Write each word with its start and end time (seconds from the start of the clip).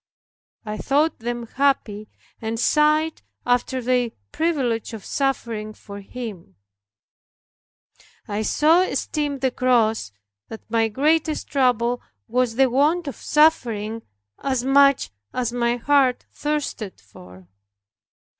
I 0.65 0.77
thought 0.79 1.19
them 1.19 1.45
happy, 1.45 2.09
and 2.41 2.59
sighed 2.59 3.21
after 3.45 3.83
their 3.83 4.09
privilege 4.31 4.93
of 4.93 5.05
suffering 5.05 5.73
for 5.75 5.99
Him, 5.99 6.55
I 8.27 8.41
so 8.41 8.81
esteemed 8.81 9.41
the 9.41 9.51
cross 9.51 10.11
that 10.47 10.67
my 10.71 10.87
greatest 10.87 11.49
trouble 11.49 12.01
was 12.27 12.55
the 12.55 12.67
want 12.67 13.07
of 13.07 13.15
suffering 13.15 14.01
as 14.39 14.63
much 14.63 15.11
as 15.35 15.53
my 15.53 15.75
heart 15.75 16.25
thirsted 16.31 16.99
for. 16.99 17.47